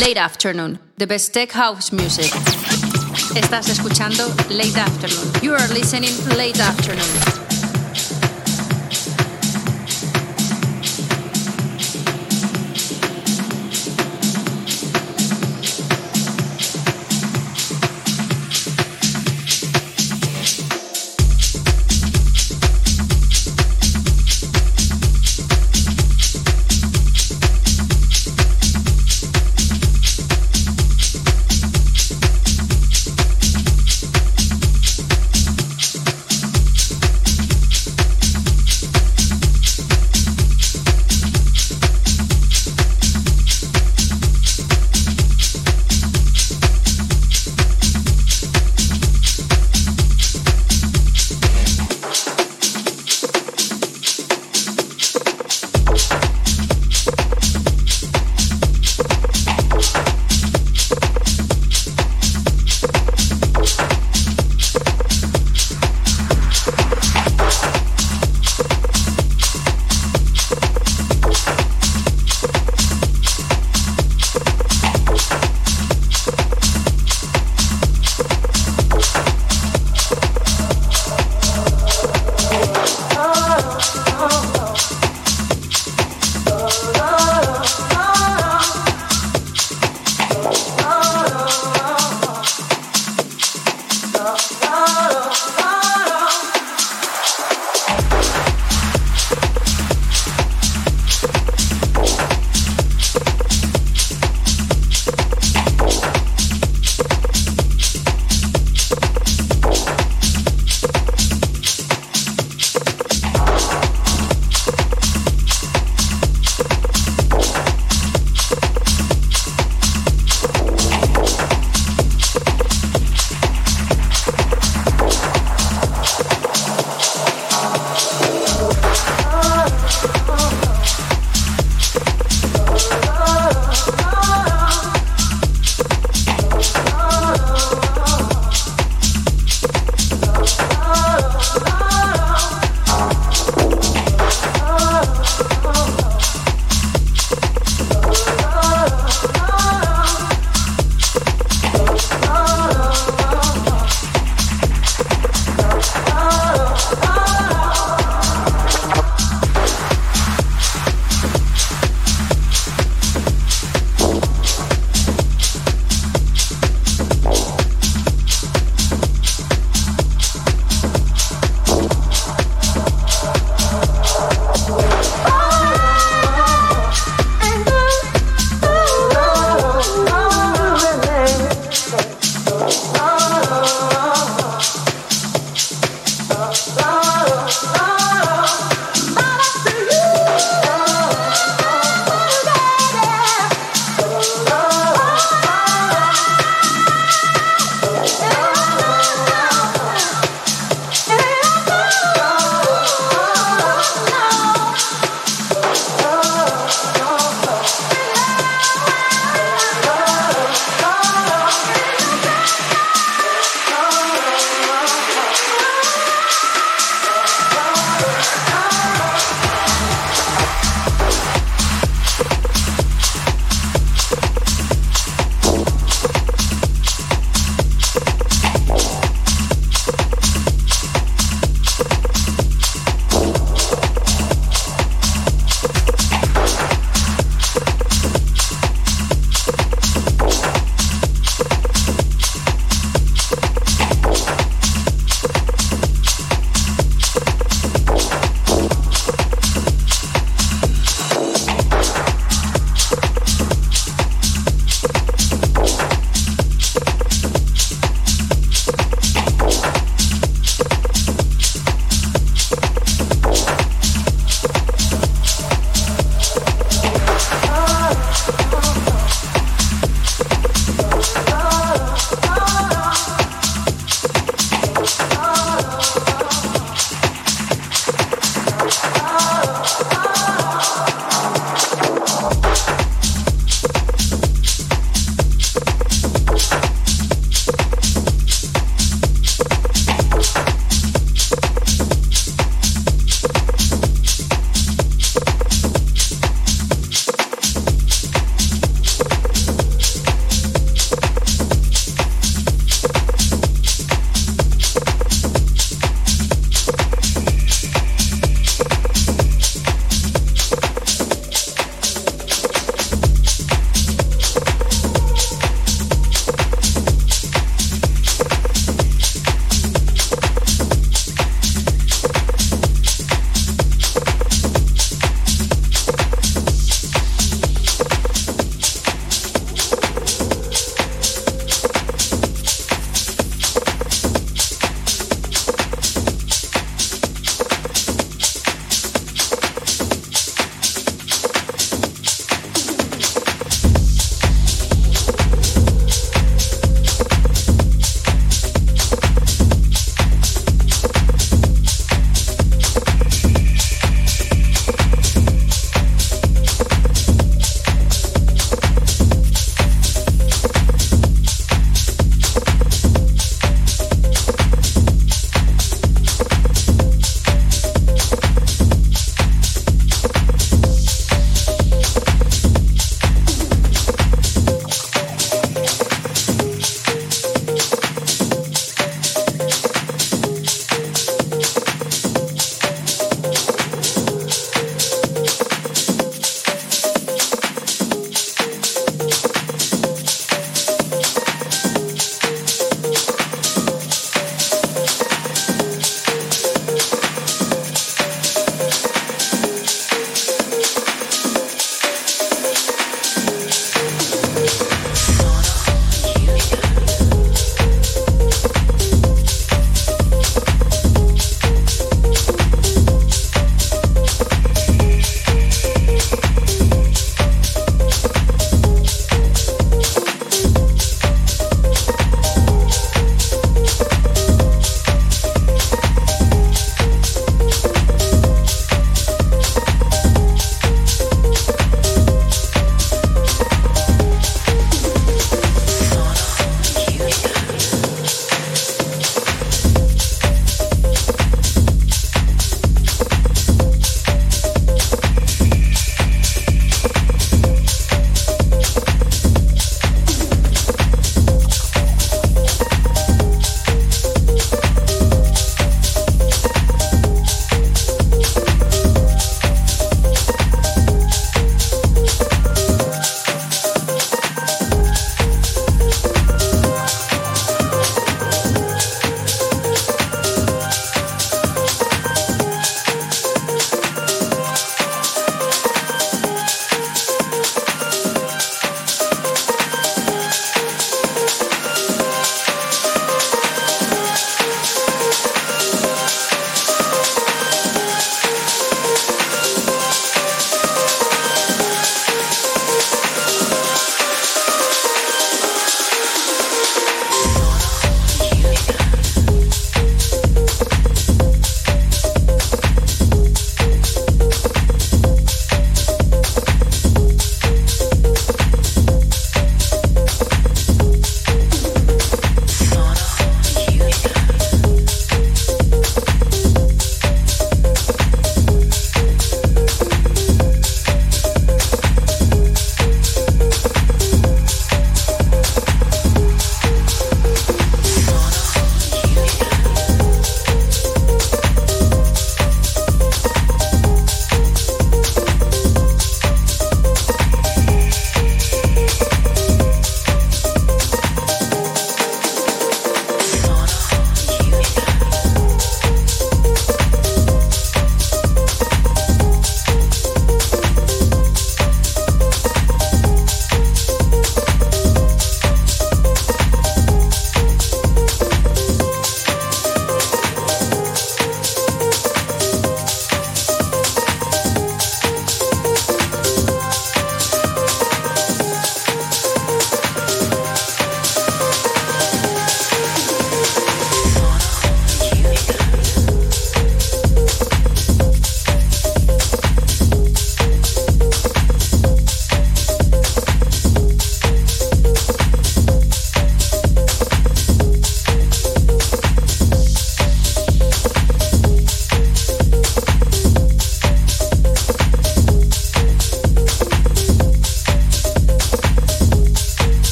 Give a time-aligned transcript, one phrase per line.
[0.00, 2.30] Late Afternoon, the best tech house music.
[3.34, 5.42] Estás escuchando Late Afternoon.
[5.42, 7.45] You are listening Late Afternoon.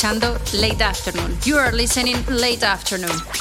[0.00, 1.36] Escuchando Late Afternoon.
[1.44, 3.39] You are listening Late Afternoon.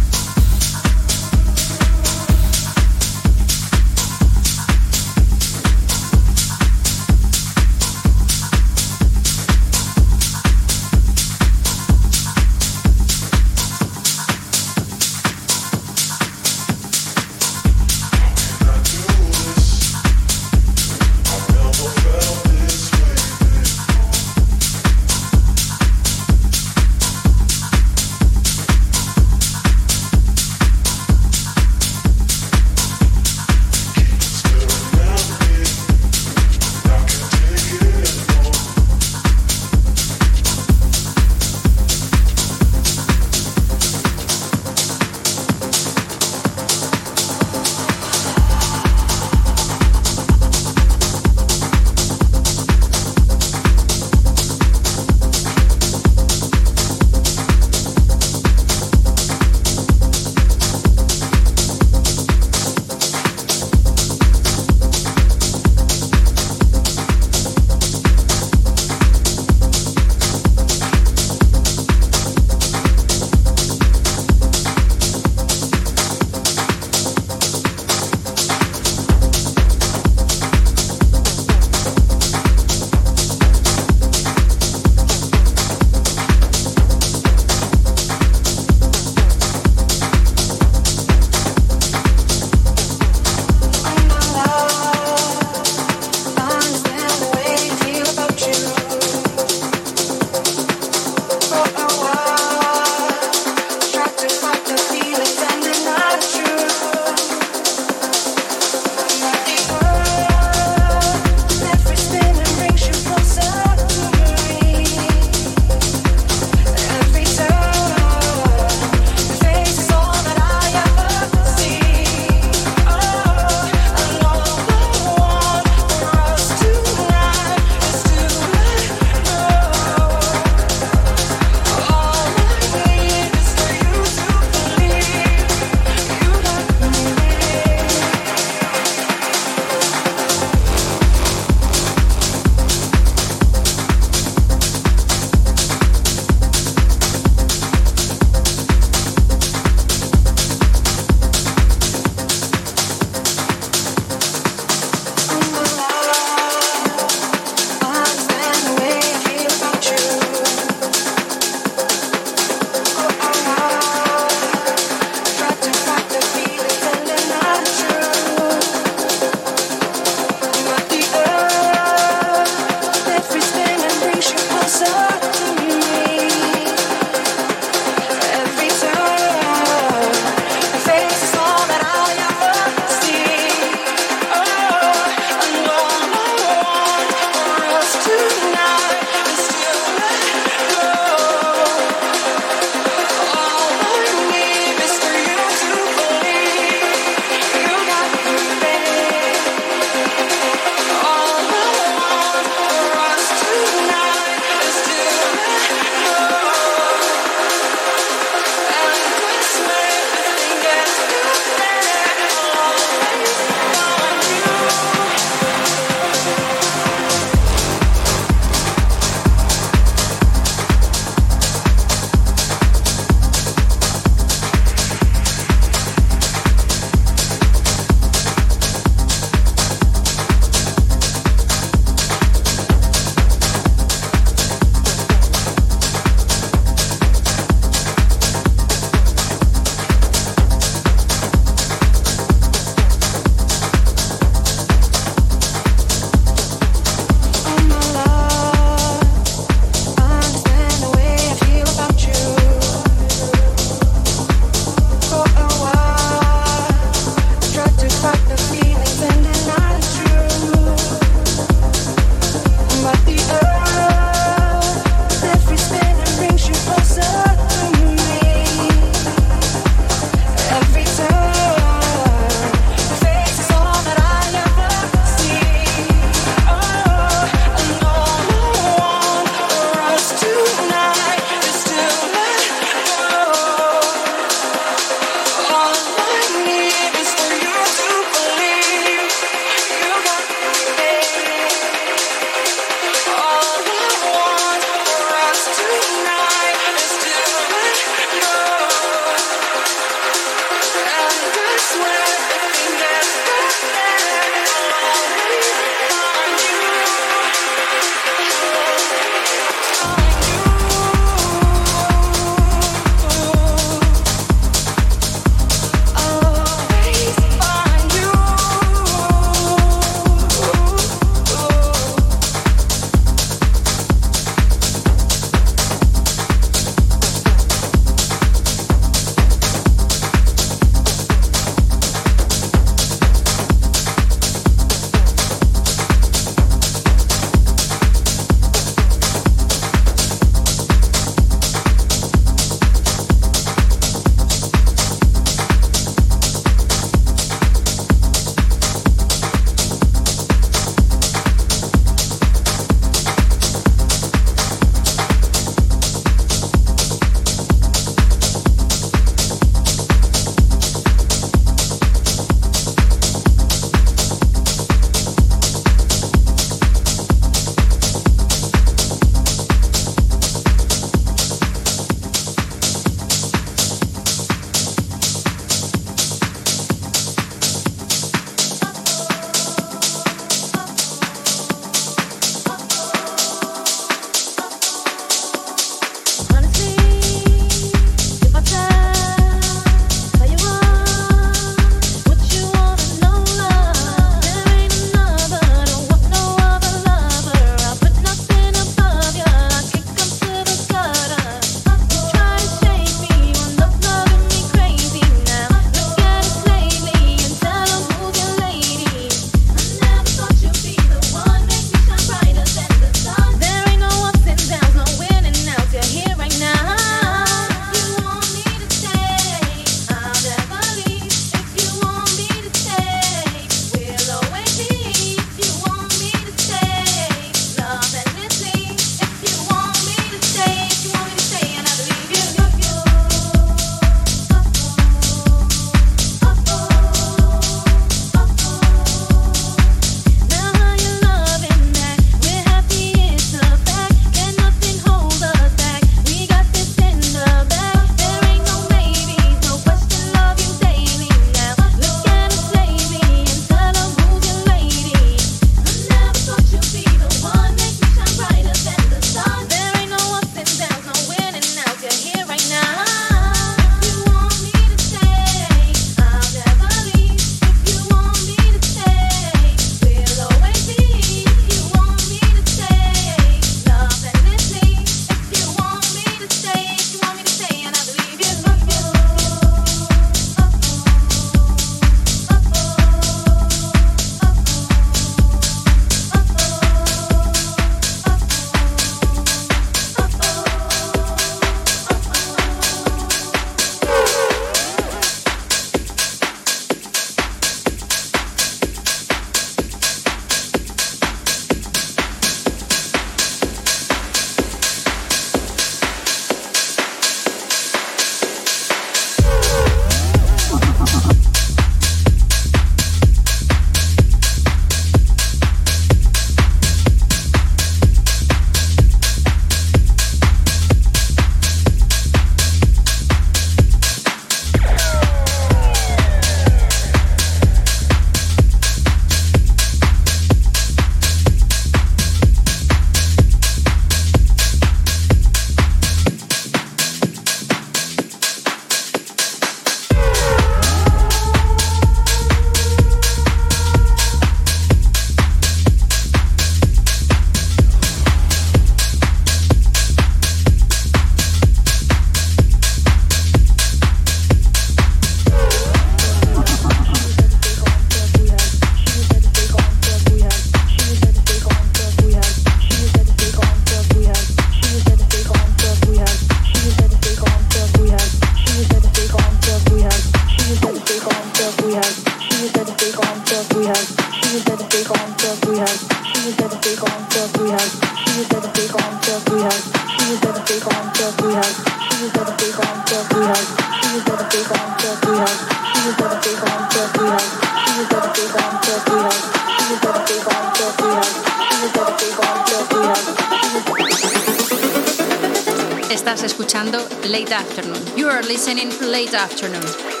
[597.61, 597.97] Afternoon.
[597.97, 600.00] You are listening Late Afternoon.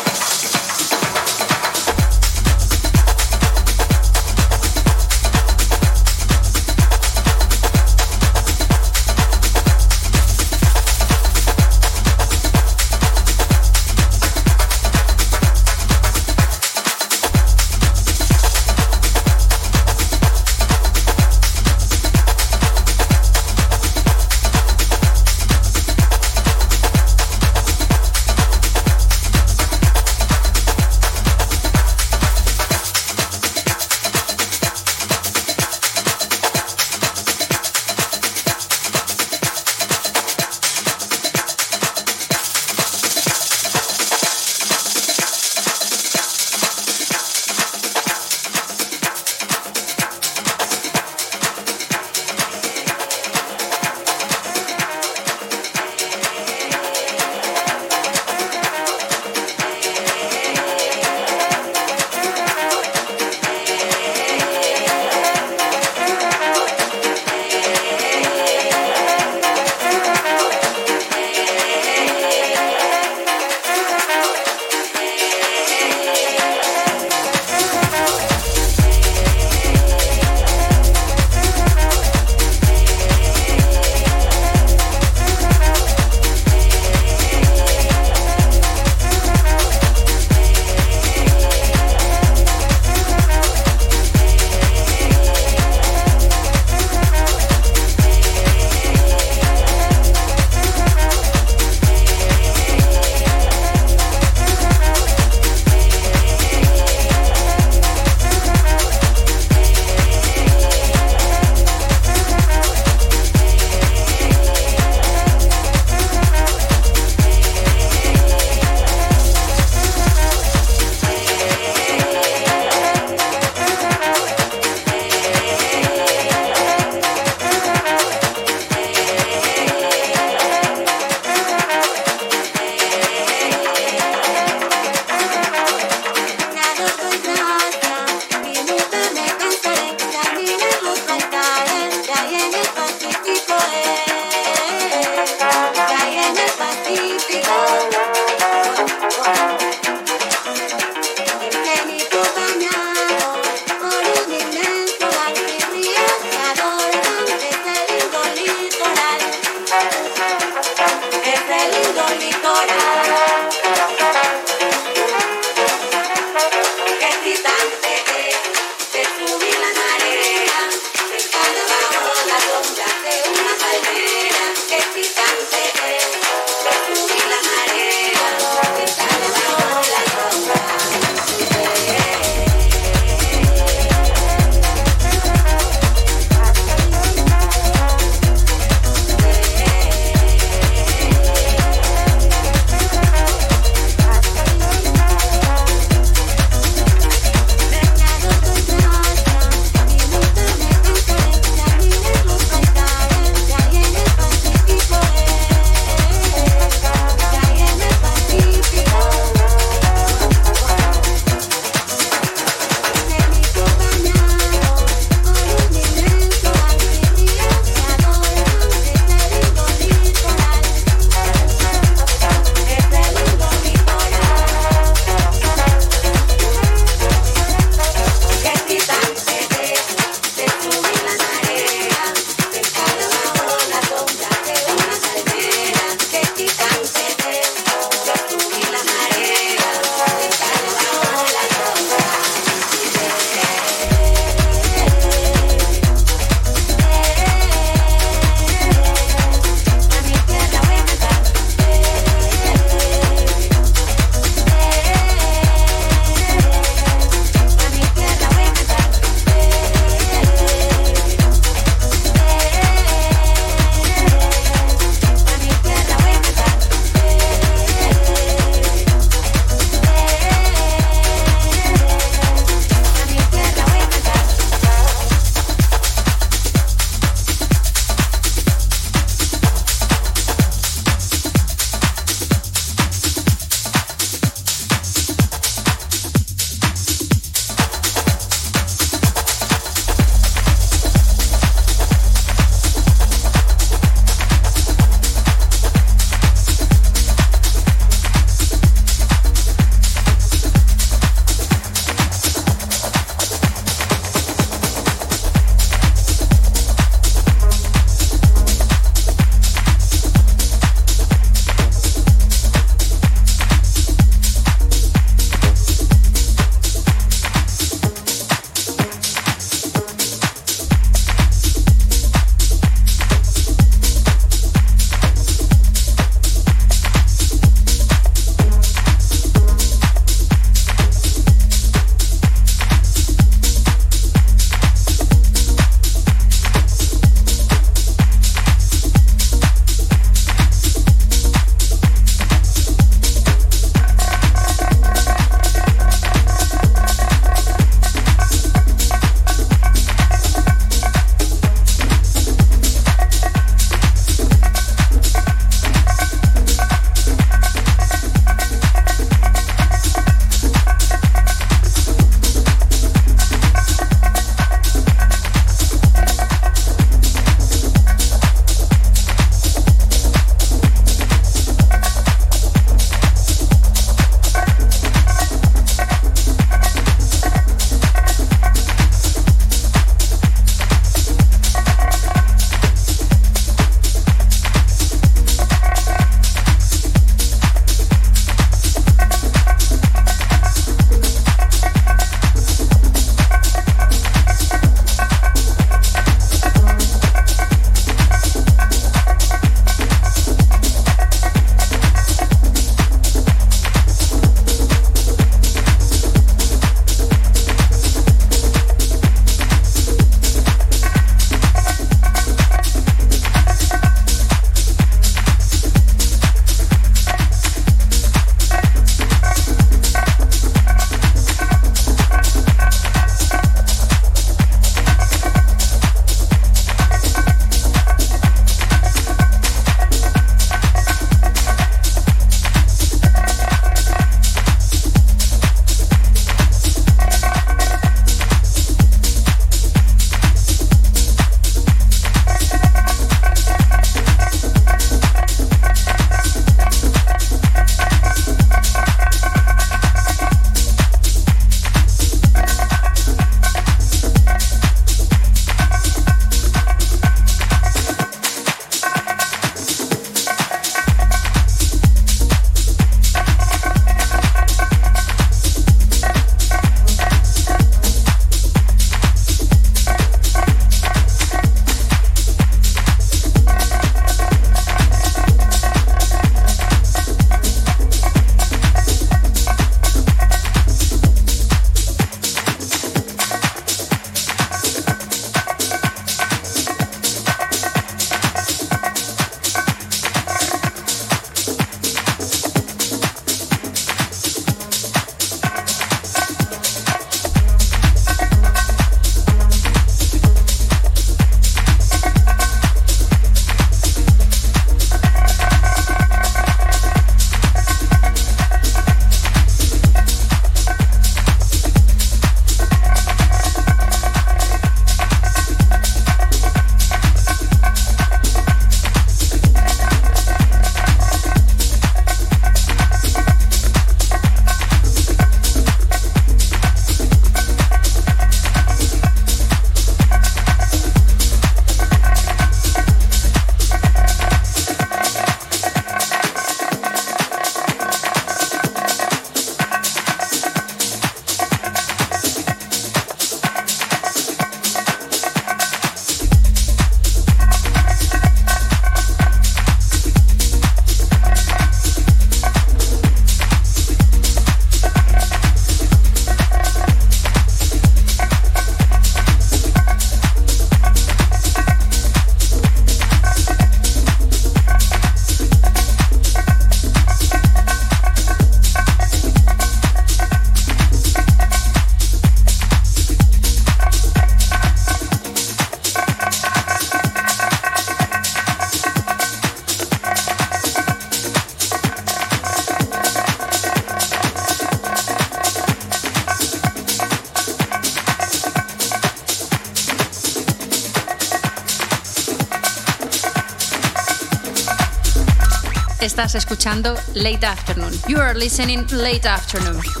[596.61, 597.91] Escuchando Late Afternoon.
[598.07, 600.00] You are listening Late Afternoon.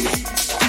[0.00, 0.59] Stand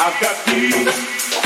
[0.00, 1.39] up, got hope,